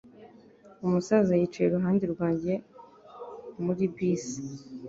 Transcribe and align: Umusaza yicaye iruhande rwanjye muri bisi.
Umusaza 0.85 1.31
yicaye 1.39 1.67
iruhande 1.69 2.05
rwanjye 2.13 2.53
muri 3.63 3.83
bisi. 3.93 4.39